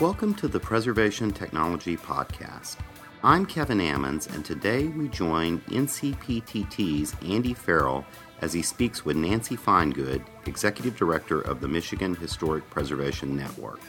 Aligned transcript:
Welcome 0.00 0.34
to 0.34 0.46
the 0.46 0.60
Preservation 0.60 1.32
Technology 1.32 1.96
Podcast. 1.96 2.76
I'm 3.24 3.44
Kevin 3.44 3.78
Ammons, 3.78 4.32
and 4.32 4.44
today 4.44 4.86
we 4.86 5.08
join 5.08 5.58
NCPTT's 5.62 7.16
Andy 7.28 7.52
Ferrell 7.52 8.06
as 8.40 8.52
he 8.52 8.62
speaks 8.62 9.04
with 9.04 9.16
Nancy 9.16 9.56
Finegood, 9.56 10.24
Executive 10.46 10.96
Director 10.96 11.40
of 11.40 11.60
the 11.60 11.66
Michigan 11.66 12.14
Historic 12.14 12.70
Preservation 12.70 13.36
Network. 13.36 13.80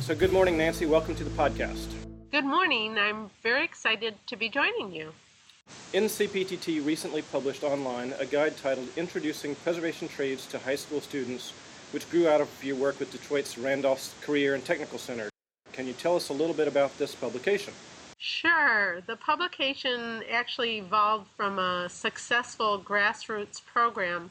So, 0.00 0.14
good 0.14 0.32
morning, 0.32 0.56
Nancy. 0.56 0.86
Welcome 0.86 1.14
to 1.16 1.24
the 1.24 1.30
podcast. 1.30 1.95
Good 2.36 2.44
morning. 2.44 2.98
I'm 2.98 3.30
very 3.42 3.64
excited 3.64 4.14
to 4.26 4.36
be 4.36 4.50
joining 4.50 4.92
you. 4.92 5.14
NCPTT 5.94 6.84
recently 6.84 7.22
published 7.22 7.64
online 7.64 8.12
a 8.18 8.26
guide 8.26 8.58
titled 8.58 8.88
Introducing 8.94 9.54
Preservation 9.54 10.06
Trades 10.06 10.44
to 10.48 10.58
High 10.58 10.76
School 10.76 11.00
Students, 11.00 11.54
which 11.92 12.10
grew 12.10 12.28
out 12.28 12.42
of 12.42 12.62
your 12.62 12.76
work 12.76 13.00
with 13.00 13.10
Detroit's 13.10 13.56
Randolph 13.56 14.14
Career 14.20 14.54
and 14.54 14.62
Technical 14.62 14.98
Center. 14.98 15.30
Can 15.72 15.86
you 15.86 15.94
tell 15.94 16.14
us 16.14 16.28
a 16.28 16.34
little 16.34 16.54
bit 16.54 16.68
about 16.68 16.98
this 16.98 17.14
publication? 17.14 17.72
Sure. 18.18 19.00
The 19.06 19.16
publication 19.16 20.22
actually 20.30 20.76
evolved 20.76 21.30
from 21.38 21.58
a 21.58 21.88
successful 21.88 22.78
grassroots 22.78 23.64
program 23.64 24.30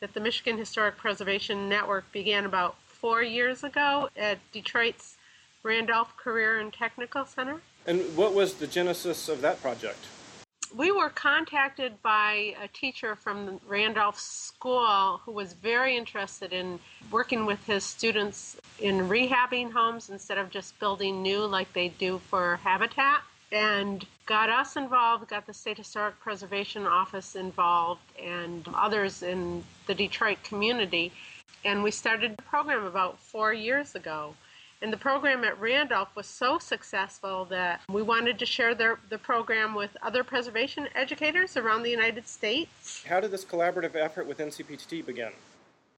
that 0.00 0.12
the 0.12 0.18
Michigan 0.18 0.58
Historic 0.58 0.96
Preservation 0.96 1.68
Network 1.68 2.10
began 2.10 2.46
about 2.46 2.74
four 2.88 3.22
years 3.22 3.62
ago 3.62 4.08
at 4.16 4.40
Detroit's 4.50 5.18
Randolph 5.64 6.16
Career 6.16 6.60
and 6.60 6.72
Technical 6.72 7.24
Center. 7.24 7.60
And 7.86 8.00
what 8.16 8.34
was 8.34 8.54
the 8.54 8.66
genesis 8.66 9.28
of 9.28 9.40
that 9.40 9.60
project? 9.60 9.98
We 10.76 10.90
were 10.90 11.08
contacted 11.08 12.02
by 12.02 12.54
a 12.62 12.68
teacher 12.68 13.14
from 13.14 13.60
Randolph 13.66 14.18
School 14.18 15.20
who 15.24 15.32
was 15.32 15.52
very 15.52 15.96
interested 15.96 16.52
in 16.52 16.80
working 17.10 17.46
with 17.46 17.64
his 17.64 17.84
students 17.84 18.56
in 18.80 19.08
rehabbing 19.08 19.72
homes 19.72 20.10
instead 20.10 20.36
of 20.36 20.50
just 20.50 20.78
building 20.80 21.22
new 21.22 21.46
like 21.46 21.72
they 21.72 21.88
do 21.88 22.20
for 22.28 22.56
Habitat. 22.56 23.22
And 23.52 24.04
got 24.26 24.50
us 24.50 24.76
involved, 24.76 25.28
got 25.28 25.46
the 25.46 25.54
State 25.54 25.76
Historic 25.78 26.18
Preservation 26.18 26.86
Office 26.86 27.36
involved, 27.36 28.00
and 28.20 28.68
others 28.74 29.22
in 29.22 29.62
the 29.86 29.94
Detroit 29.94 30.42
community. 30.42 31.12
And 31.64 31.84
we 31.84 31.92
started 31.92 32.36
the 32.36 32.42
program 32.42 32.84
about 32.84 33.20
four 33.20 33.52
years 33.52 33.94
ago. 33.94 34.34
And 34.84 34.92
the 34.92 34.98
program 34.98 35.44
at 35.44 35.58
Randolph 35.58 36.14
was 36.14 36.26
so 36.26 36.58
successful 36.58 37.46
that 37.46 37.80
we 37.88 38.02
wanted 38.02 38.38
to 38.38 38.44
share 38.44 38.74
their, 38.74 38.98
the 39.08 39.16
program 39.16 39.74
with 39.74 39.96
other 40.02 40.22
preservation 40.22 40.90
educators 40.94 41.56
around 41.56 41.84
the 41.84 41.90
United 41.90 42.28
States. 42.28 43.02
How 43.08 43.18
did 43.18 43.30
this 43.30 43.46
collaborative 43.46 43.96
effort 43.96 44.26
with 44.26 44.36
NCPTT 44.36 45.06
begin? 45.06 45.32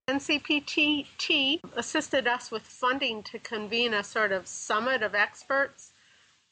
NCPTT 0.07 1.63
assisted 1.75 2.29
us 2.29 2.53
with 2.53 2.63
funding 2.63 3.25
to 3.25 3.41
convene 3.41 3.93
a 3.93 4.05
sort 4.05 4.31
of 4.31 4.47
summit 4.47 5.03
of 5.03 5.17
experts 5.17 5.91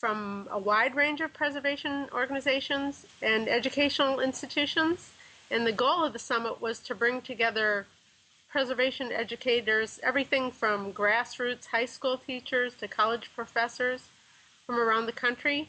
from 0.00 0.48
a 0.50 0.58
wide 0.58 0.96
range 0.96 1.20
of 1.20 1.32
preservation 1.32 2.08
organizations 2.12 3.06
and 3.22 3.48
educational 3.48 4.18
institutions. 4.18 5.12
And 5.52 5.64
the 5.64 5.72
goal 5.72 6.02
of 6.02 6.12
the 6.12 6.18
summit 6.18 6.60
was 6.60 6.80
to 6.80 6.96
bring 6.96 7.20
together 7.22 7.86
preservation 8.55 9.10
educators, 9.10 9.98
everything 10.05 10.48
from 10.48 10.92
grassroots 10.92 11.66
high 11.66 11.84
school 11.84 12.16
teachers 12.16 12.72
to 12.72 12.86
college 12.86 13.28
professors 13.34 14.11
from 14.64 14.78
around 14.78 15.06
the 15.06 15.12
country, 15.12 15.69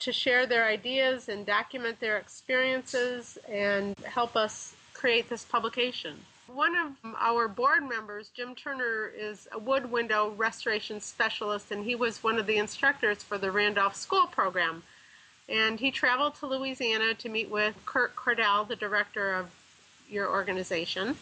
to 0.00 0.12
share 0.12 0.48
their 0.48 0.64
ideas 0.64 1.28
and 1.28 1.46
document 1.46 2.00
their 2.00 2.16
experiences 2.16 3.38
and 3.48 3.96
help 4.00 4.34
us 4.34 4.74
create 4.94 5.28
this 5.28 5.44
publication. 5.44 6.16
One 6.48 6.74
of 6.76 7.14
our 7.20 7.46
board 7.46 7.88
members, 7.88 8.30
Jim 8.34 8.56
Turner, 8.56 9.12
is 9.16 9.46
a 9.52 9.58
wood 9.60 9.88
window 9.88 10.34
restoration 10.36 11.00
specialist, 11.00 11.70
and 11.70 11.84
he 11.84 11.94
was 11.94 12.20
one 12.20 12.40
of 12.40 12.48
the 12.48 12.56
instructors 12.56 13.22
for 13.22 13.38
the 13.38 13.52
Randolph 13.52 13.94
School 13.94 14.26
program. 14.26 14.82
And 15.48 15.78
he 15.78 15.92
traveled 15.92 16.34
to 16.40 16.46
Louisiana 16.46 17.14
to 17.14 17.28
meet 17.28 17.48
with 17.48 17.76
Kirk 17.86 18.16
Cordell, 18.16 18.66
the 18.66 18.74
director 18.74 19.32
of 19.34 19.50
your 20.10 20.28
organization. 20.28 21.16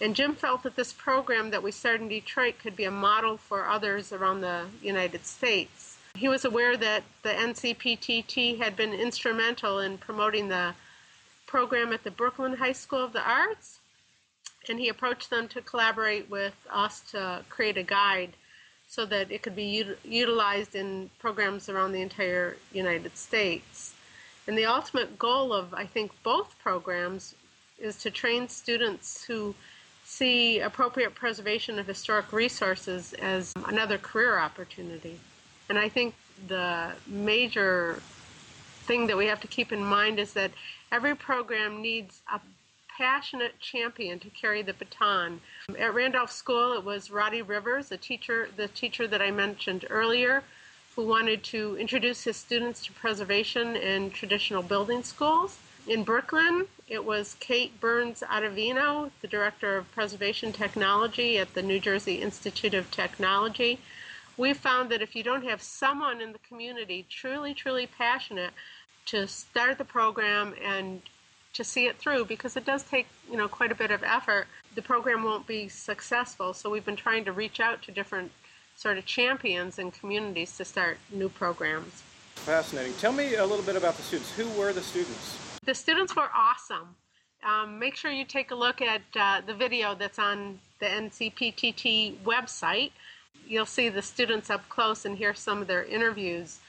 And 0.00 0.14
Jim 0.14 0.34
felt 0.34 0.62
that 0.62 0.76
this 0.76 0.92
program 0.92 1.50
that 1.50 1.62
we 1.62 1.72
started 1.72 2.02
in 2.02 2.08
Detroit 2.08 2.58
could 2.58 2.76
be 2.76 2.84
a 2.84 2.90
model 2.90 3.38
for 3.38 3.66
others 3.66 4.12
around 4.12 4.42
the 4.42 4.66
United 4.82 5.24
States. 5.24 5.96
He 6.14 6.28
was 6.28 6.44
aware 6.44 6.76
that 6.76 7.02
the 7.22 7.30
NCPTT 7.30 8.58
had 8.58 8.76
been 8.76 8.92
instrumental 8.92 9.78
in 9.78 9.96
promoting 9.96 10.48
the 10.48 10.74
program 11.46 11.92
at 11.92 12.04
the 12.04 12.10
Brooklyn 12.10 12.56
High 12.56 12.72
School 12.72 13.04
of 13.04 13.12
the 13.12 13.22
Arts, 13.22 13.78
and 14.68 14.78
he 14.78 14.88
approached 14.88 15.30
them 15.30 15.48
to 15.48 15.62
collaborate 15.62 16.28
with 16.28 16.54
us 16.70 17.00
to 17.12 17.44
create 17.48 17.78
a 17.78 17.82
guide 17.82 18.34
so 18.88 19.06
that 19.06 19.30
it 19.30 19.42
could 19.42 19.56
be 19.56 19.82
ut- 19.82 19.98
utilized 20.04 20.74
in 20.74 21.10
programs 21.18 21.68
around 21.68 21.92
the 21.92 22.02
entire 22.02 22.56
United 22.72 23.16
States. 23.16 23.94
And 24.46 24.56
the 24.56 24.66
ultimate 24.66 25.18
goal 25.18 25.52
of, 25.52 25.72
I 25.72 25.86
think, 25.86 26.12
both 26.22 26.54
programs 26.62 27.34
is 27.78 27.96
to 27.98 28.10
train 28.10 28.48
students 28.48 29.24
who 29.24 29.54
see 30.06 30.60
appropriate 30.60 31.16
preservation 31.16 31.80
of 31.80 31.86
historic 31.86 32.32
resources 32.32 33.12
as 33.14 33.52
another 33.66 33.98
career 33.98 34.38
opportunity. 34.38 35.18
And 35.68 35.76
I 35.76 35.88
think 35.88 36.14
the 36.46 36.92
major 37.08 38.00
thing 38.84 39.08
that 39.08 39.16
we 39.16 39.26
have 39.26 39.40
to 39.40 39.48
keep 39.48 39.72
in 39.72 39.82
mind 39.82 40.20
is 40.20 40.32
that 40.34 40.52
every 40.92 41.16
program 41.16 41.82
needs 41.82 42.22
a 42.32 42.40
passionate 42.96 43.58
champion 43.58 44.20
to 44.20 44.30
carry 44.30 44.62
the 44.62 44.74
baton. 44.74 45.40
At 45.76 45.92
Randolph 45.92 46.30
School, 46.30 46.74
it 46.74 46.84
was 46.84 47.10
Roddy 47.10 47.42
Rivers, 47.42 47.90
a 47.90 47.96
teacher, 47.96 48.48
the 48.56 48.68
teacher 48.68 49.08
that 49.08 49.20
I 49.20 49.32
mentioned 49.32 49.86
earlier, 49.90 50.44
who 50.94 51.04
wanted 51.04 51.42
to 51.44 51.76
introduce 51.78 52.22
his 52.22 52.36
students 52.36 52.84
to 52.86 52.92
preservation 52.92 53.74
in 53.74 54.12
traditional 54.12 54.62
building 54.62 55.02
schools. 55.02 55.58
In 55.86 56.02
Brooklyn, 56.02 56.66
it 56.88 57.04
was 57.04 57.36
Kate 57.38 57.80
Burns 57.80 58.20
Ottavino, 58.28 59.12
the 59.22 59.28
Director 59.28 59.76
of 59.76 59.92
Preservation 59.92 60.52
Technology 60.52 61.38
at 61.38 61.54
the 61.54 61.62
New 61.62 61.78
Jersey 61.78 62.16
Institute 62.22 62.74
of 62.74 62.90
Technology. 62.90 63.78
We 64.36 64.52
found 64.52 64.90
that 64.90 65.00
if 65.00 65.14
you 65.14 65.22
don't 65.22 65.44
have 65.44 65.62
someone 65.62 66.20
in 66.20 66.32
the 66.32 66.40
community 66.40 67.06
truly, 67.08 67.54
truly 67.54 67.86
passionate 67.86 68.50
to 69.06 69.28
start 69.28 69.78
the 69.78 69.84
program 69.84 70.54
and 70.60 71.02
to 71.52 71.62
see 71.62 71.86
it 71.86 71.98
through, 71.98 72.24
because 72.24 72.56
it 72.56 72.66
does 72.66 72.82
take 72.82 73.06
you 73.30 73.36
know 73.36 73.46
quite 73.46 73.70
a 73.70 73.76
bit 73.76 73.92
of 73.92 74.02
effort, 74.02 74.48
the 74.74 74.82
program 74.82 75.22
won't 75.22 75.46
be 75.46 75.68
successful. 75.68 76.52
So 76.52 76.68
we've 76.68 76.84
been 76.84 76.96
trying 76.96 77.24
to 77.26 77.32
reach 77.32 77.60
out 77.60 77.82
to 77.82 77.92
different 77.92 78.32
sort 78.74 78.98
of 78.98 79.06
champions 79.06 79.78
and 79.78 79.92
communities 79.92 80.56
to 80.56 80.64
start 80.64 80.98
new 81.12 81.28
programs. 81.28 82.02
Fascinating. 82.34 82.94
Tell 82.94 83.12
me 83.12 83.36
a 83.36 83.46
little 83.46 83.64
bit 83.64 83.76
about 83.76 83.96
the 83.96 84.02
students. 84.02 84.32
Who 84.36 84.48
were 84.60 84.72
the 84.72 84.82
students? 84.82 85.45
The 85.66 85.74
students 85.74 86.14
were 86.14 86.30
awesome. 86.32 86.94
Um, 87.42 87.80
make 87.80 87.96
sure 87.96 88.10
you 88.12 88.24
take 88.24 88.52
a 88.52 88.54
look 88.54 88.80
at 88.80 89.02
uh, 89.16 89.40
the 89.44 89.52
video 89.52 89.96
that's 89.96 90.18
on 90.18 90.60
the 90.78 90.86
NCPTT 90.86 92.18
website. 92.24 92.92
You'll 93.48 93.66
see 93.66 93.88
the 93.88 94.02
students 94.02 94.48
up 94.48 94.68
close 94.68 95.04
and 95.04 95.18
hear 95.18 95.34
some 95.34 95.60
of 95.60 95.66
their 95.66 95.84
interviews. 95.84 96.60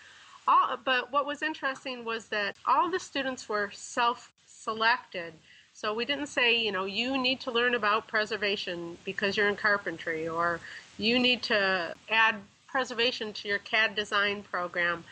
All, 0.48 0.78
but 0.84 1.12
what 1.12 1.28
was 1.28 1.44
interesting 1.44 2.06
was 2.06 2.26
that 2.30 2.56
all 2.66 2.90
the 2.90 3.00
students 3.00 3.48
were 3.48 3.70
self 3.72 4.32
selected. 4.48 5.34
So 5.74 5.94
we 5.94 6.06
didn't 6.06 6.28
say, 6.28 6.58
you 6.60 6.72
know, 6.72 6.86
you 6.86 7.20
need 7.20 7.40
to 7.42 7.52
learn 7.52 7.76
about 7.76 8.08
preservation 8.08 8.98
because 9.06 9.38
you're 9.38 9.48
in 9.48 9.56
carpentry, 9.56 10.28
or 10.28 10.60
you 10.98 11.20
need 11.20 11.44
to 11.44 11.94
add 12.10 12.38
preservation 12.66 13.32
to 13.34 13.48
your 13.48 13.60
CAD 13.60 13.94
design 13.94 14.42
program. 14.42 15.04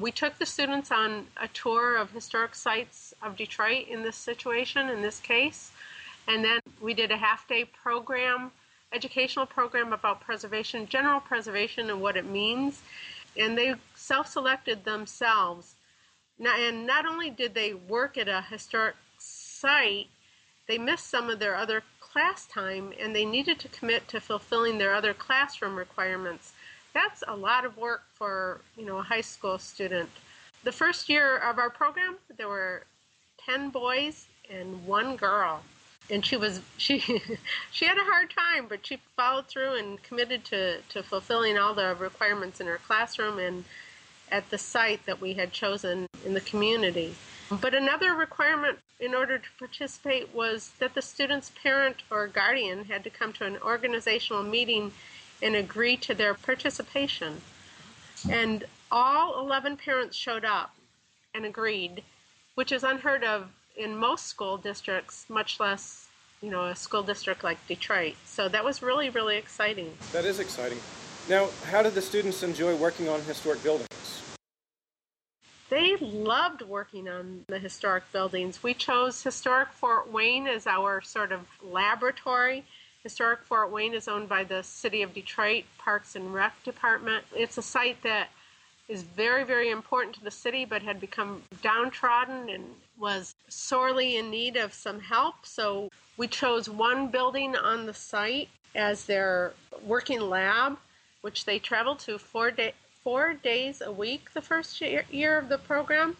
We 0.00 0.12
took 0.12 0.38
the 0.38 0.46
students 0.46 0.92
on 0.92 1.26
a 1.38 1.48
tour 1.48 1.96
of 1.96 2.10
historic 2.12 2.54
sites 2.54 3.14
of 3.22 3.36
Detroit 3.36 3.88
in 3.88 4.02
this 4.02 4.16
situation, 4.16 4.88
in 4.88 5.02
this 5.02 5.18
case, 5.18 5.72
and 6.28 6.44
then 6.44 6.60
we 6.80 6.94
did 6.94 7.10
a 7.10 7.16
half 7.16 7.48
day 7.48 7.64
program, 7.64 8.52
educational 8.92 9.46
program 9.46 9.92
about 9.92 10.20
preservation, 10.20 10.86
general 10.86 11.20
preservation, 11.20 11.90
and 11.90 12.00
what 12.00 12.16
it 12.16 12.26
means. 12.26 12.82
And 13.36 13.58
they 13.58 13.74
self 13.94 14.28
selected 14.28 14.84
themselves. 14.84 15.74
And 16.38 16.86
not 16.86 17.04
only 17.04 17.30
did 17.30 17.54
they 17.54 17.74
work 17.74 18.16
at 18.16 18.28
a 18.28 18.42
historic 18.42 18.94
site, 19.18 20.08
they 20.68 20.78
missed 20.78 21.08
some 21.08 21.28
of 21.28 21.40
their 21.40 21.56
other 21.56 21.82
class 21.98 22.46
time 22.46 22.92
and 23.00 23.16
they 23.16 23.24
needed 23.24 23.58
to 23.60 23.68
commit 23.68 24.06
to 24.08 24.20
fulfilling 24.20 24.78
their 24.78 24.94
other 24.94 25.14
classroom 25.14 25.76
requirements 25.76 26.52
that's 26.94 27.22
a 27.26 27.34
lot 27.34 27.64
of 27.64 27.76
work 27.76 28.02
for 28.14 28.60
you 28.76 28.84
know 28.84 28.98
a 28.98 29.02
high 29.02 29.20
school 29.20 29.58
student. 29.58 30.08
The 30.64 30.72
first 30.72 31.08
year 31.08 31.38
of 31.38 31.58
our 31.58 31.70
program, 31.70 32.16
there 32.36 32.48
were 32.48 32.84
ten 33.44 33.70
boys 33.70 34.26
and 34.50 34.86
one 34.86 35.16
girl, 35.16 35.62
and 36.10 36.24
she 36.24 36.36
was 36.36 36.60
she 36.76 37.00
she 37.70 37.84
had 37.84 37.98
a 37.98 38.04
hard 38.04 38.30
time, 38.30 38.66
but 38.68 38.86
she 38.86 38.98
followed 39.16 39.46
through 39.46 39.74
and 39.74 40.02
committed 40.02 40.44
to 40.46 40.80
to 40.90 41.02
fulfilling 41.02 41.58
all 41.58 41.74
the 41.74 41.94
requirements 41.98 42.60
in 42.60 42.66
her 42.66 42.80
classroom 42.86 43.38
and 43.38 43.64
at 44.30 44.50
the 44.50 44.58
site 44.58 45.04
that 45.06 45.20
we 45.20 45.34
had 45.34 45.52
chosen 45.52 46.06
in 46.24 46.34
the 46.34 46.40
community. 46.40 47.14
But 47.50 47.72
another 47.72 48.14
requirement 48.14 48.78
in 49.00 49.14
order 49.14 49.38
to 49.38 49.48
participate 49.58 50.34
was 50.34 50.72
that 50.80 50.94
the 50.94 51.00
student's 51.00 51.50
parent 51.62 52.02
or 52.10 52.26
guardian 52.26 52.84
had 52.84 53.04
to 53.04 53.10
come 53.10 53.32
to 53.34 53.44
an 53.46 53.56
organizational 53.58 54.42
meeting 54.42 54.92
and 55.42 55.54
agree 55.54 55.96
to 55.96 56.14
their 56.14 56.34
participation. 56.34 57.40
And 58.28 58.64
all 58.90 59.40
11 59.40 59.76
parents 59.76 60.16
showed 60.16 60.44
up 60.44 60.74
and 61.34 61.44
agreed, 61.44 62.02
which 62.54 62.72
is 62.72 62.82
unheard 62.82 63.24
of 63.24 63.50
in 63.76 63.96
most 63.96 64.26
school 64.26 64.56
districts, 64.56 65.26
much 65.28 65.60
less, 65.60 66.08
you 66.42 66.50
know, 66.50 66.64
a 66.64 66.76
school 66.76 67.02
district 67.02 67.44
like 67.44 67.64
Detroit. 67.68 68.16
So 68.24 68.48
that 68.48 68.64
was 68.64 68.82
really, 68.82 69.10
really 69.10 69.36
exciting. 69.36 69.96
That 70.12 70.24
is 70.24 70.40
exciting. 70.40 70.78
Now, 71.28 71.48
how 71.66 71.82
did 71.82 71.94
the 71.94 72.02
students 72.02 72.42
enjoy 72.42 72.74
working 72.74 73.08
on 73.08 73.20
historic 73.22 73.62
buildings? 73.62 73.88
They 75.68 75.96
loved 75.96 76.62
working 76.62 77.08
on 77.08 77.44
the 77.48 77.58
historic 77.58 78.10
buildings. 78.10 78.62
We 78.62 78.72
chose 78.72 79.22
Historic 79.22 79.68
Fort 79.68 80.10
Wayne 80.10 80.46
as 80.46 80.66
our 80.66 81.02
sort 81.02 81.30
of 81.30 81.46
laboratory. 81.62 82.64
Historic 83.02 83.44
Fort 83.44 83.70
Wayne 83.70 83.94
is 83.94 84.08
owned 84.08 84.28
by 84.28 84.44
the 84.44 84.62
City 84.62 85.02
of 85.02 85.14
Detroit 85.14 85.64
Parks 85.78 86.16
and 86.16 86.34
Rec 86.34 86.62
Department. 86.64 87.24
It's 87.34 87.56
a 87.56 87.62
site 87.62 88.02
that 88.02 88.28
is 88.88 89.02
very, 89.02 89.44
very 89.44 89.70
important 89.70 90.14
to 90.16 90.24
the 90.24 90.30
city, 90.30 90.64
but 90.64 90.82
had 90.82 91.00
become 91.00 91.42
downtrodden 91.62 92.48
and 92.48 92.64
was 92.98 93.34
sorely 93.48 94.16
in 94.16 94.30
need 94.30 94.56
of 94.56 94.72
some 94.72 94.98
help. 94.98 95.44
So 95.44 95.90
we 96.16 96.26
chose 96.26 96.68
one 96.68 97.08
building 97.08 97.54
on 97.54 97.86
the 97.86 97.94
site 97.94 98.48
as 98.74 99.04
their 99.04 99.52
working 99.84 100.20
lab, 100.20 100.78
which 101.20 101.44
they 101.44 101.58
traveled 101.58 102.00
to 102.00 102.18
four, 102.18 102.50
day, 102.50 102.72
four 103.04 103.34
days 103.34 103.80
a 103.80 103.92
week 103.92 104.32
the 104.32 104.42
first 104.42 104.80
year, 104.80 105.04
year 105.10 105.38
of 105.38 105.48
the 105.48 105.58
program. 105.58 106.16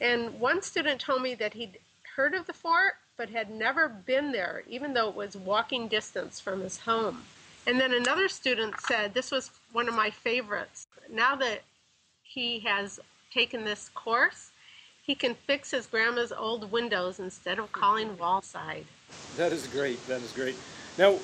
And 0.00 0.38
one 0.38 0.62
student 0.62 1.00
told 1.00 1.22
me 1.22 1.34
that 1.34 1.54
he'd 1.54 1.78
heard 2.14 2.34
of 2.34 2.46
the 2.46 2.52
fort, 2.52 2.94
but 3.16 3.30
had 3.30 3.50
never 3.50 3.88
been 3.88 4.32
there, 4.32 4.62
even 4.68 4.92
though 4.92 5.08
it 5.08 5.14
was 5.14 5.36
walking 5.36 5.88
distance 5.88 6.38
from 6.40 6.60
his 6.60 6.78
home. 6.78 7.22
And 7.66 7.80
then 7.80 7.92
another 7.92 8.28
student 8.28 8.74
said, 8.86 9.14
this 9.14 9.30
was 9.30 9.50
one 9.72 9.88
of 9.88 9.94
my 9.94 10.10
favorites. 10.10 10.86
Now 11.10 11.34
that 11.36 11.62
he 12.22 12.60
has 12.60 13.00
taken 13.32 13.64
this 13.64 13.90
course, 13.94 14.50
he 15.02 15.14
can 15.14 15.34
fix 15.34 15.70
his 15.70 15.86
grandma's 15.86 16.32
old 16.32 16.70
windows 16.70 17.18
instead 17.18 17.58
of 17.58 17.72
calling 17.72 18.16
wallside. 18.16 18.84
That 19.36 19.52
is 19.52 19.66
great. 19.66 20.04
That 20.06 20.20
is 20.20 20.32
great. 20.32 20.56
Now, 20.98 21.18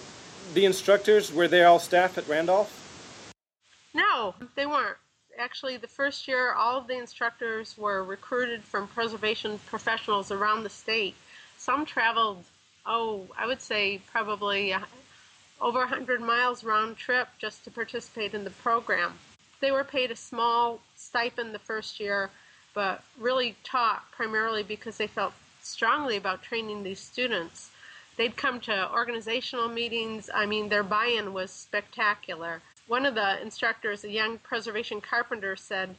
the 0.55 0.65
instructors, 0.65 1.33
were 1.33 1.49
they 1.49 1.65
all 1.65 1.79
staff 1.79 2.19
at 2.19 2.29
Randolph? 2.29 2.79
No, 3.95 4.35
they 4.55 4.67
weren't. 4.67 4.97
Actually, 5.39 5.77
the 5.77 5.89
first 5.89 6.29
year, 6.29 6.53
all 6.53 6.79
of 6.79 6.87
the 6.87 6.97
instructors 6.97 7.77
were 7.79 8.05
recruited 8.05 8.63
from 8.63 8.87
preservation 8.89 9.59
professionals 9.67 10.31
around 10.31 10.63
the 10.63 10.71
state. 10.71 11.15
Some 11.63 11.87
traveled, 11.87 12.43
oh, 12.85 13.29
I 13.39 13.47
would 13.47 13.63
say 13.63 14.01
probably 14.11 14.75
over 15.61 15.79
100 15.79 16.21
miles 16.21 16.65
round 16.65 16.97
trip 16.97 17.29
just 17.39 17.63
to 17.63 17.71
participate 17.71 18.35
in 18.35 18.43
the 18.43 18.51
program. 18.51 19.13
They 19.61 19.71
were 19.71 19.85
paid 19.85 20.11
a 20.11 20.17
small 20.17 20.81
stipend 20.97 21.55
the 21.55 21.61
first 21.61 22.01
year, 22.01 22.31
but 22.75 23.05
really 23.17 23.55
taught 23.63 24.11
primarily 24.11 24.65
because 24.65 24.97
they 24.97 25.07
felt 25.07 25.35
strongly 25.63 26.17
about 26.17 26.43
training 26.43 26.83
these 26.83 26.99
students. 26.99 27.71
They'd 28.17 28.37
come 28.37 28.59
to 28.63 28.93
organizational 28.93 29.69
meetings. 29.69 30.29
I 30.35 30.47
mean, 30.47 30.69
their 30.69 30.83
buy 30.83 31.15
in 31.17 31.33
was 31.33 31.53
spectacular. 31.53 32.61
One 32.89 33.07
of 33.07 33.15
the 33.15 33.41
instructors, 33.41 34.03
a 34.03 34.11
young 34.11 34.39
preservation 34.39 35.01
carpenter, 35.01 35.55
said, 35.55 35.95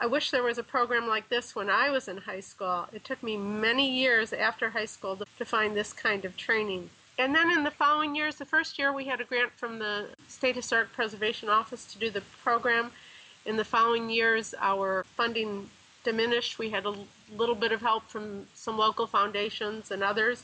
I 0.00 0.06
wish 0.06 0.30
there 0.30 0.42
was 0.42 0.58
a 0.58 0.62
program 0.62 1.06
like 1.06 1.28
this 1.28 1.54
when 1.54 1.70
I 1.70 1.90
was 1.90 2.08
in 2.08 2.16
high 2.16 2.40
school. 2.40 2.86
It 2.92 3.04
took 3.04 3.22
me 3.22 3.36
many 3.36 3.88
years 3.88 4.32
after 4.32 4.70
high 4.70 4.86
school 4.86 5.16
to, 5.16 5.24
to 5.38 5.44
find 5.44 5.76
this 5.76 5.92
kind 5.92 6.24
of 6.24 6.36
training. 6.36 6.90
And 7.18 7.34
then 7.34 7.50
in 7.50 7.62
the 7.62 7.70
following 7.70 8.16
years, 8.16 8.36
the 8.36 8.44
first 8.44 8.78
year 8.78 8.92
we 8.92 9.04
had 9.04 9.20
a 9.20 9.24
grant 9.24 9.52
from 9.52 9.78
the 9.78 10.08
State 10.26 10.56
Historic 10.56 10.92
Preservation 10.92 11.48
Office 11.48 11.84
to 11.92 11.98
do 11.98 12.10
the 12.10 12.22
program. 12.42 12.90
In 13.46 13.56
the 13.56 13.64
following 13.64 14.10
years, 14.10 14.54
our 14.58 15.04
funding 15.16 15.70
diminished. 16.02 16.58
We 16.58 16.70
had 16.70 16.86
a 16.86 16.94
little 17.36 17.54
bit 17.54 17.72
of 17.72 17.80
help 17.80 18.08
from 18.08 18.46
some 18.54 18.76
local 18.76 19.06
foundations 19.06 19.90
and 19.90 20.02
others, 20.02 20.42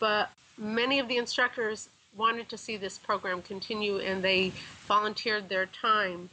but 0.00 0.30
many 0.56 0.98
of 0.98 1.08
the 1.08 1.16
instructors 1.16 1.88
wanted 2.16 2.48
to 2.48 2.58
see 2.58 2.76
this 2.76 2.98
program 2.98 3.42
continue 3.42 3.98
and 3.98 4.22
they 4.22 4.52
volunteered 4.86 5.48
their 5.48 5.66
time, 5.66 6.28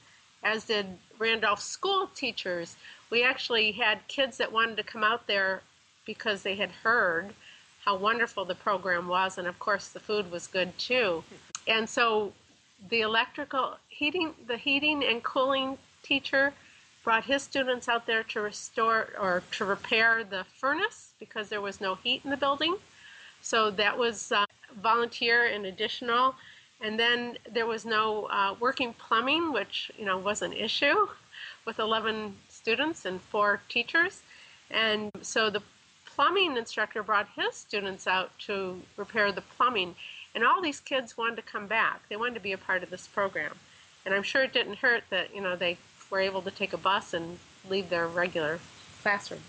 as 0.45 0.65
did 0.65 0.85
Randolph 1.17 1.59
school 1.59 2.07
teachers. 2.15 2.77
We 3.09 3.23
actually 3.23 3.73
had 3.73 4.07
kids 4.07 4.37
that 4.37 4.51
wanted 4.51 4.77
to 4.77 4.83
come 4.83 5.03
out 5.03 5.27
there 5.27 5.63
because 6.05 6.43
they 6.43 6.55
had 6.55 6.69
heard 6.71 7.33
how 7.83 7.97
wonderful 7.97 8.45
the 8.45 8.55
program 8.55 9.07
was, 9.07 9.37
and 9.37 9.47
of 9.47 9.59
course 9.59 9.89
the 9.89 9.99
food 9.99 10.31
was 10.31 10.47
good 10.47 10.77
too. 10.77 11.23
And 11.67 11.89
so 11.89 12.31
the 12.89 13.01
electrical 13.01 13.77
heating, 13.87 14.35
the 14.45 14.55
heating 14.55 15.03
and 15.03 15.23
cooling 15.23 15.79
teacher 16.03 16.53
brought 17.03 17.23
his 17.23 17.41
students 17.41 17.89
out 17.89 18.05
there 18.05 18.21
to 18.21 18.41
restore 18.41 19.07
or 19.19 19.41
to 19.53 19.65
repair 19.65 20.23
the 20.23 20.45
furnace 20.59 21.13
because 21.19 21.49
there 21.49 21.61
was 21.61 21.81
no 21.81 21.95
heat 21.95 22.21
in 22.23 22.29
the 22.29 22.37
building. 22.37 22.75
So 23.41 23.71
that 23.71 23.97
was 23.97 24.31
uh, 24.31 24.45
volunteer 24.79 25.47
and 25.47 25.65
additional. 25.65 26.35
And 26.81 26.99
then 26.99 27.37
there 27.51 27.65
was 27.65 27.85
no 27.85 28.25
uh, 28.25 28.55
working 28.59 28.93
plumbing, 28.93 29.53
which 29.53 29.91
you 29.97 30.05
know 30.05 30.17
was 30.17 30.41
an 30.41 30.53
issue 30.53 31.07
with 31.65 31.79
11 31.79 32.35
students 32.49 33.05
and 33.05 33.21
four 33.21 33.61
teachers. 33.69 34.21
And 34.69 35.11
so 35.21 35.49
the 35.49 35.61
plumbing 36.05 36.57
instructor 36.57 37.03
brought 37.03 37.27
his 37.35 37.55
students 37.55 38.07
out 38.07 38.31
to 38.39 38.81
repair 38.97 39.31
the 39.31 39.41
plumbing. 39.41 39.95
And 40.33 40.43
all 40.43 40.61
these 40.61 40.79
kids 40.79 41.17
wanted 41.17 41.37
to 41.37 41.41
come 41.41 41.67
back. 41.67 42.01
They 42.09 42.15
wanted 42.15 42.35
to 42.35 42.39
be 42.39 42.51
a 42.51 42.57
part 42.57 42.83
of 42.83 42.89
this 42.89 43.07
program. 43.07 43.53
And 44.05 44.13
I'm 44.13 44.23
sure 44.23 44.43
it 44.43 44.53
didn't 44.53 44.77
hurt 44.77 45.03
that, 45.09 45.33
you 45.33 45.41
know, 45.41 45.55
they 45.55 45.77
were 46.09 46.19
able 46.19 46.41
to 46.43 46.51
take 46.51 46.73
a 46.73 46.77
bus 46.77 47.13
and 47.13 47.39
leave 47.69 47.89
their 47.89 48.07
regular 48.07 48.59
classroom. 49.01 49.41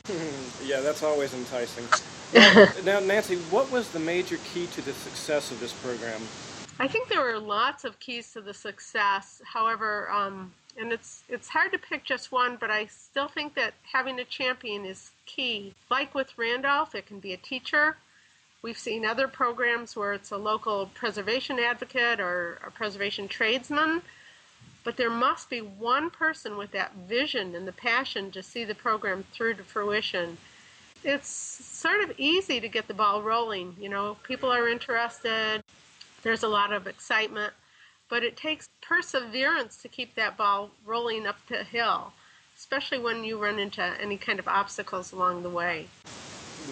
yeah, 0.64 0.80
that's 0.80 1.02
always 1.02 1.34
enticing. 1.34 1.84
now, 2.84 3.00
Nancy, 3.00 3.36
what 3.50 3.70
was 3.70 3.90
the 3.90 3.98
major 3.98 4.38
key 4.52 4.66
to 4.68 4.82
the 4.82 4.92
success 4.92 5.50
of 5.50 5.60
this 5.60 5.72
program? 5.72 6.20
I 6.78 6.88
think 6.88 7.08
there 7.08 7.22
were 7.22 7.38
lots 7.38 7.84
of 7.84 7.98
keys 8.00 8.32
to 8.34 8.42
the 8.42 8.52
success. 8.52 9.40
However, 9.44 10.10
um, 10.10 10.52
and 10.78 10.92
it's 10.92 11.22
it's 11.28 11.48
hard 11.48 11.72
to 11.72 11.78
pick 11.78 12.04
just 12.04 12.30
one, 12.30 12.56
but 12.60 12.70
I 12.70 12.86
still 12.86 13.28
think 13.28 13.54
that 13.54 13.72
having 13.92 14.20
a 14.20 14.24
champion 14.24 14.84
is 14.84 15.10
key. 15.24 15.74
Like 15.90 16.14
with 16.14 16.36
Randolph, 16.36 16.94
it 16.94 17.06
can 17.06 17.18
be 17.18 17.32
a 17.32 17.38
teacher. 17.38 17.96
We've 18.60 18.78
seen 18.78 19.06
other 19.06 19.26
programs 19.28 19.96
where 19.96 20.12
it's 20.12 20.30
a 20.32 20.36
local 20.36 20.90
preservation 20.92 21.58
advocate 21.58 22.20
or 22.20 22.58
a 22.66 22.70
preservation 22.70 23.28
tradesman, 23.28 24.02
but 24.84 24.96
there 24.96 25.10
must 25.10 25.48
be 25.48 25.60
one 25.60 26.10
person 26.10 26.58
with 26.58 26.72
that 26.72 26.92
vision 27.08 27.54
and 27.54 27.66
the 27.66 27.72
passion 27.72 28.30
to 28.32 28.42
see 28.42 28.64
the 28.64 28.74
program 28.74 29.24
through 29.32 29.54
to 29.54 29.62
fruition. 29.62 30.36
It's 31.04 31.28
sort 31.28 32.02
of 32.02 32.18
easy 32.18 32.60
to 32.60 32.68
get 32.68 32.88
the 32.88 32.94
ball 32.94 33.22
rolling. 33.22 33.76
You 33.80 33.88
know, 33.88 34.16
people 34.24 34.50
are 34.50 34.68
interested, 34.68 35.62
there's 36.26 36.42
a 36.42 36.48
lot 36.48 36.72
of 36.72 36.88
excitement 36.88 37.52
but 38.08 38.22
it 38.22 38.36
takes 38.36 38.68
perseverance 38.82 39.76
to 39.76 39.88
keep 39.88 40.14
that 40.14 40.36
ball 40.36 40.70
rolling 40.84 41.26
up 41.26 41.36
the 41.48 41.64
hill, 41.64 42.12
especially 42.56 42.98
when 42.98 43.24
you 43.24 43.38
run 43.38 43.58
into 43.58 43.82
any 44.00 44.16
kind 44.16 44.38
of 44.38 44.46
obstacles 44.46 45.12
along 45.12 45.42
the 45.42 45.50
way. 45.50 45.86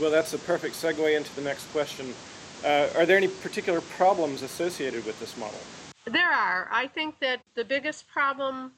Well, 0.00 0.10
that's 0.10 0.32
a 0.32 0.38
perfect 0.38 0.74
segue 0.74 1.16
into 1.16 1.34
the 1.34 1.42
next 1.42 1.70
question. 1.72 2.14
Uh, 2.64 2.88
are 2.96 3.04
there 3.04 3.16
any 3.16 3.28
particular 3.28 3.80
problems 3.80 4.42
associated 4.42 5.04
with 5.04 5.18
this 5.20 5.36
model? 5.36 5.58
There 6.04 6.32
are. 6.32 6.68
I 6.70 6.86
think 6.86 7.18
that 7.20 7.40
the 7.54 7.64
biggest 7.64 8.08
problem 8.08 8.72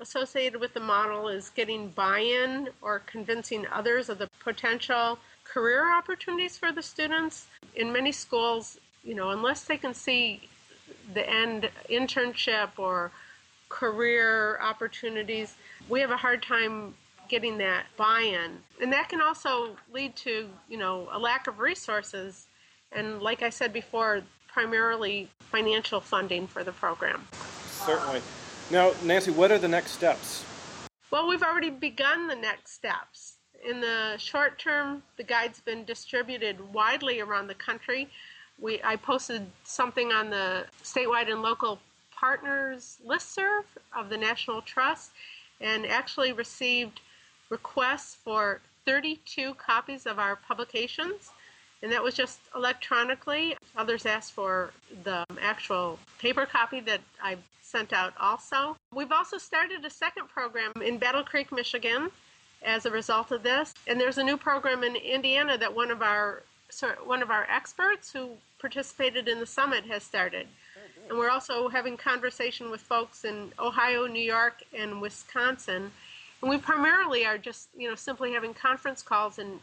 associated 0.00 0.60
with 0.60 0.72
the 0.72 0.80
model 0.80 1.28
is 1.28 1.50
getting 1.50 1.88
buy 1.88 2.20
in 2.20 2.70
or 2.80 3.00
convincing 3.00 3.66
others 3.70 4.08
of 4.08 4.18
the 4.18 4.28
potential 4.42 5.18
career 5.44 5.94
opportunities 5.94 6.56
for 6.56 6.72
the 6.72 6.82
students. 6.82 7.46
In 7.74 7.92
many 7.92 8.10
schools, 8.10 8.78
you 9.04 9.14
know, 9.14 9.30
unless 9.30 9.64
they 9.64 9.76
can 9.76 9.94
see 9.94 10.48
the 11.14 11.28
end 11.28 11.70
internship 11.88 12.70
or 12.78 13.10
career 13.68 14.58
opportunities, 14.60 15.54
we 15.88 16.00
have 16.00 16.10
a 16.10 16.16
hard 16.16 16.42
time 16.42 16.94
getting 17.28 17.58
that 17.58 17.86
buy-in. 17.96 18.58
And 18.82 18.92
that 18.92 19.08
can 19.08 19.20
also 19.20 19.76
lead 19.92 20.16
to, 20.16 20.48
you 20.68 20.76
know, 20.76 21.08
a 21.12 21.18
lack 21.18 21.46
of 21.46 21.60
resources 21.60 22.46
and 22.92 23.22
like 23.22 23.42
I 23.42 23.50
said 23.50 23.72
before, 23.72 24.22
primarily 24.48 25.28
financial 25.38 26.00
funding 26.00 26.46
for 26.46 26.64
the 26.64 26.72
program. 26.72 27.26
Certainly. 27.86 28.20
Now, 28.70 28.92
Nancy, 29.04 29.30
what 29.30 29.50
are 29.52 29.58
the 29.58 29.68
next 29.68 29.92
steps? 29.92 30.44
Well, 31.10 31.28
we've 31.28 31.42
already 31.42 31.70
begun 31.70 32.26
the 32.26 32.36
next 32.36 32.72
steps. 32.72 33.34
In 33.68 33.80
the 33.80 34.16
short 34.16 34.58
term, 34.58 35.02
the 35.16 35.22
guide's 35.22 35.60
been 35.60 35.84
distributed 35.84 36.72
widely 36.72 37.20
around 37.20 37.46
the 37.46 37.54
country 37.54 38.08
we 38.60 38.80
I 38.82 38.96
posted 38.96 39.46
something 39.64 40.12
on 40.12 40.30
the 40.30 40.66
statewide 40.82 41.30
and 41.30 41.42
local 41.42 41.78
partners 42.14 42.98
listserv 43.06 43.64
of 43.96 44.08
the 44.08 44.16
National 44.16 44.62
Trust, 44.62 45.10
and 45.60 45.86
actually 45.86 46.32
received 46.32 47.00
requests 47.48 48.14
for 48.14 48.60
32 48.86 49.54
copies 49.54 50.06
of 50.06 50.18
our 50.18 50.36
publications 50.36 51.30
and 51.82 51.90
that 51.92 52.02
was 52.02 52.14
just 52.14 52.40
electronically. 52.54 53.56
Others 53.76 54.06
asked 54.06 54.32
for 54.32 54.70
the 55.04 55.24
actual 55.40 55.98
paper 56.18 56.46
copy 56.46 56.80
that 56.80 57.00
I 57.22 57.36
sent 57.62 57.92
out 57.92 58.12
also. 58.20 58.76
We've 58.92 59.12
also 59.12 59.38
started 59.38 59.84
a 59.84 59.90
second 59.90 60.28
program 60.28 60.72
in 60.84 60.98
Battle 60.98 61.22
Creek, 61.22 61.52
Michigan 61.52 62.10
as 62.62 62.84
a 62.84 62.90
result 62.90 63.30
of 63.30 63.42
this. 63.42 63.72
And 63.86 63.98
there's 63.98 64.18
a 64.18 64.24
new 64.24 64.36
program 64.36 64.84
in 64.84 64.96
Indiana 64.96 65.56
that 65.56 65.74
one 65.74 65.90
of 65.90 66.02
our 66.02 66.42
one 67.04 67.20
of 67.20 67.30
our 67.30 67.48
experts 67.50 68.12
who 68.12 68.30
participated 68.60 69.28
in 69.28 69.40
the 69.40 69.46
summit 69.46 69.84
has 69.86 70.02
started. 70.02 70.46
And 71.08 71.18
we're 71.18 71.30
also 71.30 71.68
having 71.68 71.96
conversation 71.96 72.70
with 72.70 72.80
folks 72.80 73.24
in 73.24 73.52
Ohio, 73.58 74.06
New 74.06 74.22
York, 74.22 74.62
and 74.76 75.00
Wisconsin. 75.00 75.90
And 76.40 76.50
we 76.50 76.58
primarily 76.58 77.26
are 77.26 77.38
just, 77.38 77.68
you 77.76 77.88
know, 77.88 77.96
simply 77.96 78.32
having 78.32 78.54
conference 78.54 79.02
calls 79.02 79.38
and 79.38 79.60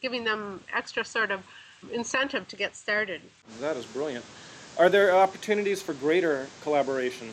giving 0.00 0.24
them 0.24 0.62
extra 0.74 1.04
sort 1.04 1.30
of 1.30 1.40
incentive 1.92 2.48
to 2.48 2.56
get 2.56 2.74
started. 2.74 3.20
That 3.60 3.76
is 3.76 3.84
brilliant. 3.84 4.24
Are 4.78 4.88
there 4.88 5.14
opportunities 5.14 5.82
for 5.82 5.94
greater 5.94 6.48
collaboration? 6.62 7.30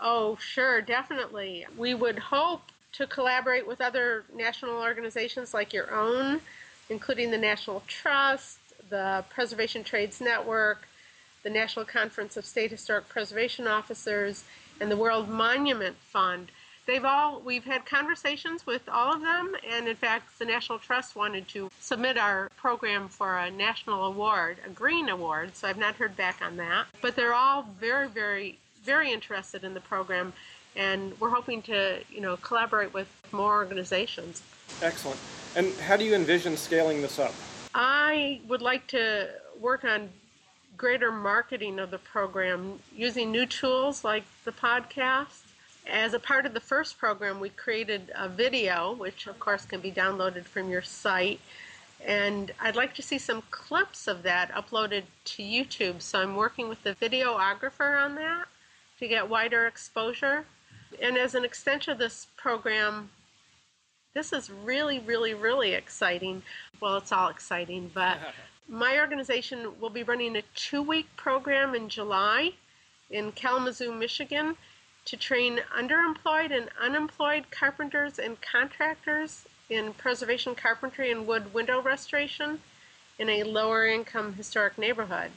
Oh, 0.00 0.36
sure, 0.40 0.80
definitely. 0.80 1.66
We 1.76 1.94
would 1.94 2.18
hope 2.18 2.62
to 2.92 3.06
collaborate 3.06 3.66
with 3.66 3.80
other 3.80 4.24
national 4.34 4.80
organizations 4.80 5.52
like 5.52 5.72
your 5.72 5.94
own, 5.94 6.40
including 6.88 7.30
the 7.30 7.38
National 7.38 7.82
Trust, 7.86 8.58
the 8.88 9.24
Preservation 9.30 9.84
Trades 9.84 10.20
Network, 10.20 10.88
the 11.42 11.50
National 11.50 11.84
Conference 11.84 12.36
of 12.36 12.44
State 12.44 12.70
Historic 12.70 13.08
Preservation 13.08 13.66
Officers, 13.66 14.44
and 14.80 14.90
the 14.90 14.96
World 14.96 15.28
Monument 15.28 15.96
Fund. 15.96 16.50
They've 16.86 17.04
all 17.04 17.40
we've 17.40 17.64
had 17.64 17.84
conversations 17.84 18.64
with 18.64 18.88
all 18.88 19.14
of 19.14 19.20
them 19.20 19.56
and 19.68 19.88
in 19.88 19.96
fact 19.96 20.38
the 20.38 20.44
national 20.44 20.78
trust 20.78 21.16
wanted 21.16 21.48
to 21.48 21.68
submit 21.80 22.16
our 22.16 22.48
program 22.56 23.08
for 23.08 23.36
a 23.36 23.50
national 23.50 24.04
award 24.04 24.58
a 24.64 24.68
green 24.68 25.08
award 25.08 25.56
so 25.56 25.66
i've 25.66 25.78
not 25.78 25.96
heard 25.96 26.16
back 26.16 26.40
on 26.42 26.56
that. 26.58 26.86
But 27.02 27.16
they're 27.16 27.34
all 27.34 27.66
very 27.80 28.06
very 28.06 28.58
very 28.84 29.12
interested 29.12 29.64
in 29.64 29.74
the 29.74 29.80
program 29.80 30.32
and 30.76 31.18
we're 31.18 31.30
hoping 31.30 31.60
to 31.62 31.98
you 32.08 32.20
know 32.20 32.36
collaborate 32.36 32.94
with 32.94 33.08
more 33.32 33.56
organizations. 33.56 34.42
Excellent. 34.80 35.18
And 35.56 35.74
how 35.78 35.96
do 35.96 36.04
you 36.04 36.14
envision 36.14 36.56
scaling 36.56 37.02
this 37.02 37.18
up 37.18 37.34
i 37.76 38.40
would 38.48 38.62
like 38.62 38.86
to 38.88 39.28
work 39.60 39.84
on 39.84 40.08
greater 40.76 41.12
marketing 41.12 41.78
of 41.78 41.90
the 41.90 41.98
program 41.98 42.80
using 42.94 43.30
new 43.30 43.46
tools 43.46 44.02
like 44.02 44.24
the 44.44 44.52
podcast 44.52 45.46
as 45.88 46.14
a 46.14 46.18
part 46.18 46.46
of 46.46 46.54
the 46.54 46.60
first 46.60 46.98
program, 46.98 47.40
we 47.40 47.50
created 47.50 48.10
a 48.14 48.28
video, 48.28 48.92
which 48.92 49.26
of 49.26 49.38
course 49.38 49.64
can 49.64 49.80
be 49.80 49.92
downloaded 49.92 50.44
from 50.44 50.68
your 50.68 50.82
site. 50.82 51.40
And 52.04 52.52
I'd 52.60 52.76
like 52.76 52.94
to 52.96 53.02
see 53.02 53.18
some 53.18 53.42
clips 53.50 54.06
of 54.06 54.22
that 54.24 54.50
uploaded 54.52 55.04
to 55.24 55.42
YouTube. 55.42 56.02
So 56.02 56.20
I'm 56.20 56.36
working 56.36 56.68
with 56.68 56.82
the 56.82 56.94
videographer 56.94 58.02
on 58.02 58.16
that 58.16 58.46
to 58.98 59.08
get 59.08 59.28
wider 59.28 59.66
exposure. 59.66 60.44
And 61.00 61.16
as 61.16 61.34
an 61.34 61.44
extension 61.44 61.92
of 61.92 61.98
this 61.98 62.26
program, 62.36 63.10
this 64.16 64.32
is 64.32 64.50
really, 64.50 64.98
really, 64.98 65.34
really 65.34 65.74
exciting. 65.74 66.42
Well, 66.80 66.96
it's 66.96 67.12
all 67.12 67.28
exciting, 67.28 67.90
but 67.92 68.16
my 68.68 68.98
organization 68.98 69.78
will 69.78 69.90
be 69.90 70.02
running 70.02 70.36
a 70.36 70.42
two 70.54 70.80
week 70.80 71.06
program 71.16 71.74
in 71.74 71.90
July 71.90 72.54
in 73.10 73.30
Kalamazoo, 73.32 73.92
Michigan 73.92 74.56
to 75.04 75.18
train 75.18 75.60
underemployed 75.78 76.50
and 76.50 76.70
unemployed 76.80 77.44
carpenters 77.50 78.18
and 78.18 78.40
contractors 78.40 79.44
in 79.68 79.92
preservation 79.92 80.54
carpentry 80.54 81.10
and 81.12 81.26
wood 81.26 81.52
window 81.52 81.82
restoration 81.82 82.58
in 83.18 83.28
a 83.28 83.42
lower 83.42 83.86
income 83.86 84.32
historic 84.32 84.78
neighborhood. 84.78 85.30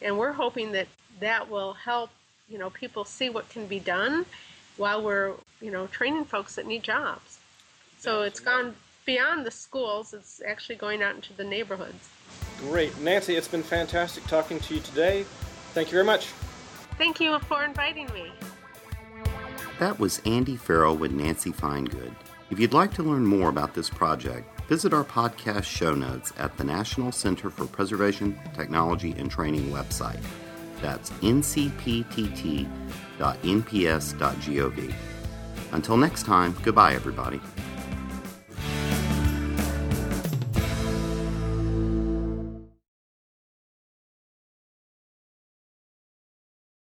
And 0.00 0.18
we're 0.18 0.32
hoping 0.32 0.72
that 0.72 0.88
that 1.20 1.50
will 1.50 1.74
help, 1.74 2.08
you 2.48 2.56
know, 2.56 2.70
people 2.70 3.04
see 3.04 3.28
what 3.28 3.50
can 3.50 3.66
be 3.66 3.78
done 3.78 4.24
while 4.78 5.02
we're, 5.02 5.34
you 5.60 5.70
know, 5.70 5.86
training 5.86 6.24
folks 6.24 6.54
that 6.54 6.66
need 6.66 6.82
jobs. 6.82 7.38
So 8.02 8.22
it's 8.22 8.40
gone 8.40 8.74
beyond 9.04 9.46
the 9.46 9.52
schools, 9.52 10.12
it's 10.12 10.42
actually 10.44 10.74
going 10.74 11.04
out 11.04 11.14
into 11.14 11.32
the 11.34 11.44
neighborhoods. 11.44 12.08
Great. 12.58 12.98
Nancy, 12.98 13.36
it's 13.36 13.46
been 13.46 13.62
fantastic 13.62 14.26
talking 14.26 14.58
to 14.58 14.74
you 14.74 14.80
today. 14.80 15.24
Thank 15.72 15.86
you 15.86 15.92
very 15.92 16.04
much. 16.04 16.26
Thank 16.98 17.20
you 17.20 17.38
for 17.38 17.62
inviting 17.62 18.12
me. 18.12 18.32
That 19.78 20.00
was 20.00 20.20
Andy 20.26 20.56
Ferrell 20.56 20.96
with 20.96 21.12
Nancy 21.12 21.52
Finegood. 21.52 22.12
If 22.50 22.58
you'd 22.58 22.72
like 22.72 22.92
to 22.94 23.04
learn 23.04 23.24
more 23.24 23.48
about 23.48 23.72
this 23.72 23.88
project, 23.88 24.60
visit 24.68 24.92
our 24.92 25.04
podcast 25.04 25.62
show 25.62 25.94
notes 25.94 26.32
at 26.38 26.56
the 26.56 26.64
National 26.64 27.12
Center 27.12 27.50
for 27.50 27.66
Preservation, 27.66 28.36
Technology, 28.52 29.14
and 29.16 29.30
Training 29.30 29.70
website. 29.70 30.20
That's 30.80 31.10
ncptt.nps.gov. 31.10 32.64
Until 35.70 35.96
next 35.96 36.26
time, 36.26 36.56
goodbye, 36.64 36.94
everybody. 36.94 37.40